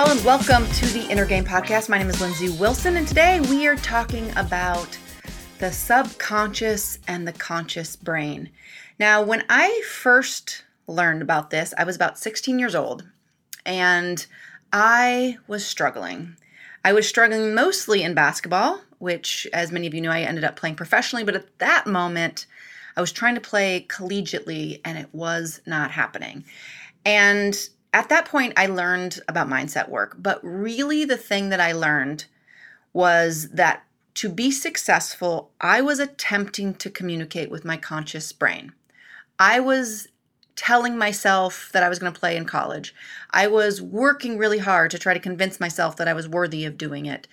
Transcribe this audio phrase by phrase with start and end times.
[0.00, 1.88] Hello and welcome to the Inner Game Podcast.
[1.88, 4.96] My name is Lindsey Wilson, and today we are talking about
[5.58, 8.48] the subconscious and the conscious brain.
[9.00, 13.08] Now, when I first learned about this, I was about 16 years old,
[13.66, 14.24] and
[14.72, 16.36] I was struggling.
[16.84, 20.54] I was struggling mostly in basketball, which, as many of you know, I ended up
[20.54, 22.46] playing professionally, but at that moment,
[22.96, 26.44] I was trying to play collegiately and it was not happening.
[27.04, 30.16] And at that point, I learned about mindset work.
[30.18, 32.26] But really, the thing that I learned
[32.92, 33.84] was that
[34.14, 38.72] to be successful, I was attempting to communicate with my conscious brain.
[39.38, 40.08] I was
[40.56, 42.92] telling myself that I was going to play in college.
[43.30, 46.76] I was working really hard to try to convince myself that I was worthy of
[46.76, 47.28] doing it.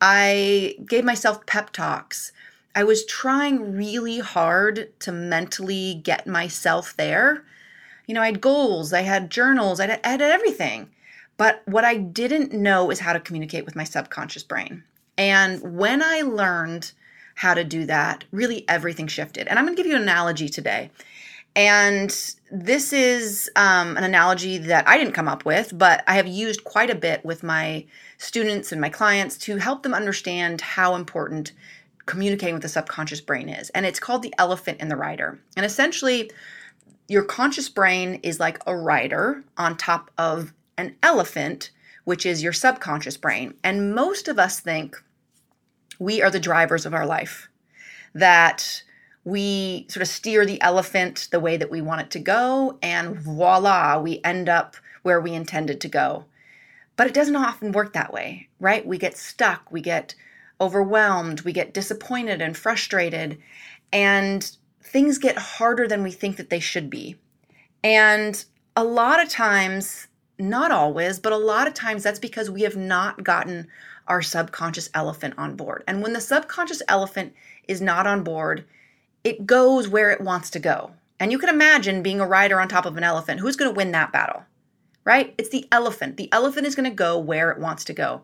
[0.00, 2.32] I gave myself pep talks.
[2.74, 7.44] I was trying really hard to mentally get myself there.
[8.10, 10.90] You know, I had goals, I had journals, I had, everything.
[11.36, 14.82] But what I didn't know is how to communicate with my subconscious brain.
[15.16, 16.90] And when I learned
[17.36, 19.46] how to do that, really everything shifted.
[19.46, 20.90] And I'm going to give you an analogy today.
[21.54, 22.10] And
[22.50, 26.64] this is um, an analogy that I didn't come up with, but I have used
[26.64, 27.86] quite a bit with my
[28.18, 31.52] students and my clients to help them understand how important
[32.06, 33.70] communicating with the subconscious brain is.
[33.70, 35.38] And it's called the elephant in the rider.
[35.56, 36.32] And essentially,
[37.10, 41.72] your conscious brain is like a rider on top of an elephant,
[42.04, 43.52] which is your subconscious brain.
[43.64, 44.96] And most of us think
[45.98, 47.48] we are the drivers of our life,
[48.14, 48.84] that
[49.24, 53.18] we sort of steer the elephant the way that we want it to go, and
[53.18, 56.26] voila, we end up where we intended to go.
[56.94, 58.86] But it doesn't often work that way, right?
[58.86, 60.14] We get stuck, we get
[60.60, 63.42] overwhelmed, we get disappointed and frustrated,
[63.92, 64.48] and
[64.82, 67.16] things get harder than we think that they should be.
[67.82, 68.44] And
[68.76, 72.76] a lot of times, not always, but a lot of times that's because we have
[72.76, 73.68] not gotten
[74.08, 75.84] our subconscious elephant on board.
[75.86, 77.34] And when the subconscious elephant
[77.68, 78.64] is not on board,
[79.22, 80.92] it goes where it wants to go.
[81.18, 83.40] And you can imagine being a rider on top of an elephant.
[83.40, 84.44] Who's going to win that battle?
[85.04, 85.34] Right?
[85.38, 86.16] It's the elephant.
[86.16, 88.22] The elephant is going to go where it wants to go.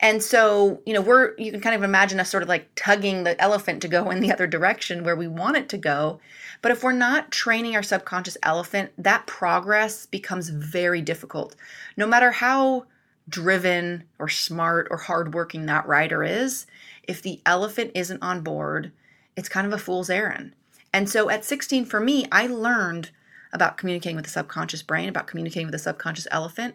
[0.00, 3.24] And so, you know, we're, you can kind of imagine us sort of like tugging
[3.24, 6.20] the elephant to go in the other direction where we want it to go.
[6.62, 11.56] But if we're not training our subconscious elephant, that progress becomes very difficult.
[11.96, 12.86] No matter how
[13.28, 16.66] driven or smart or hardworking that rider is,
[17.02, 18.92] if the elephant isn't on board,
[19.36, 20.52] it's kind of a fool's errand.
[20.92, 23.10] And so at 16, for me, I learned
[23.54, 26.74] about communicating with the subconscious brain, about communicating with the subconscious elephant.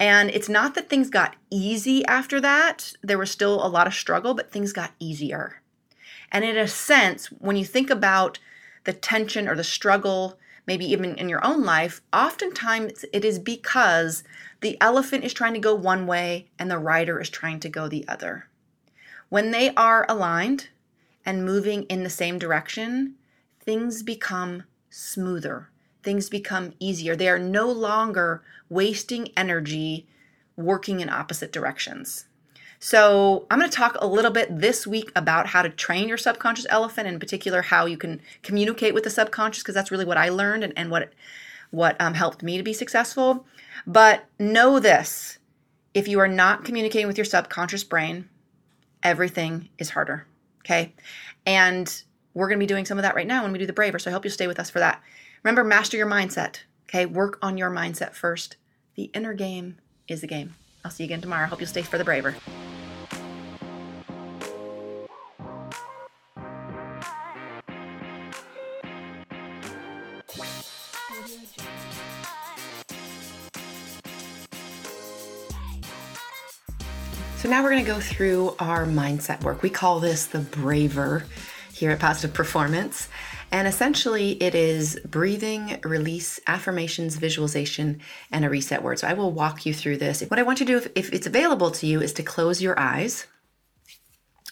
[0.00, 3.94] And it's not that things got easy after that, there was still a lot of
[3.94, 5.60] struggle, but things got easier.
[6.32, 8.38] And in a sense, when you think about
[8.82, 14.24] the tension or the struggle, maybe even in your own life, oftentimes it is because
[14.62, 17.86] the elephant is trying to go one way and the rider is trying to go
[17.86, 18.48] the other.
[19.28, 20.68] When they are aligned,
[21.24, 23.14] and moving in the same direction,
[23.60, 25.70] things become smoother.
[26.04, 27.16] Things become easier.
[27.16, 30.06] They are no longer wasting energy
[30.56, 32.26] working in opposite directions.
[32.78, 36.18] So, I'm going to talk a little bit this week about how to train your
[36.18, 40.18] subconscious elephant, in particular, how you can communicate with the subconscious, because that's really what
[40.18, 41.10] I learned and, and what,
[41.70, 43.46] what um, helped me to be successful.
[43.86, 45.38] But know this
[45.94, 48.28] if you are not communicating with your subconscious brain,
[49.02, 50.26] everything is harder.
[50.60, 50.92] Okay.
[51.46, 52.02] And
[52.34, 53.98] we're going to be doing some of that right now when we do the braver.
[53.98, 55.00] So I hope you'll stay with us for that.
[55.44, 56.60] Remember, master your mindset.
[56.88, 57.04] Okay.
[57.04, 58.56] Work on your mindset first.
[58.94, 59.76] The inner game
[60.08, 60.54] is the game.
[60.84, 61.46] I'll see you again tomorrow.
[61.46, 62.34] Hope you'll stay for the braver.
[77.36, 79.62] So now we're going to go through our mindset work.
[79.62, 81.26] We call this the braver
[81.74, 83.08] here at Positive Performance.
[83.54, 88.00] And essentially, it is breathing, release, affirmations, visualization,
[88.32, 88.98] and a reset word.
[88.98, 90.22] So I will walk you through this.
[90.22, 92.60] What I want you to do, if, if it's available to you, is to close
[92.60, 93.28] your eyes.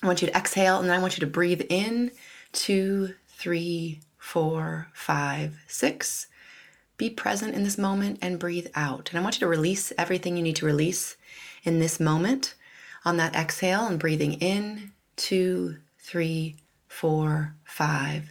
[0.05, 2.13] I want you to exhale, and then I want you to breathe in
[2.53, 6.29] two, three, four, five, six.
[6.97, 9.11] Be present in this moment and breathe out.
[9.11, 11.17] And I want you to release everything you need to release
[11.65, 12.55] in this moment
[13.05, 16.55] on that exhale and breathing in two, three,
[16.87, 18.31] four, five,